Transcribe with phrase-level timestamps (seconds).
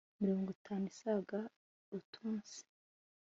[0.19, 1.39] mirongwitanu isaga
[1.97, 2.59] utunsi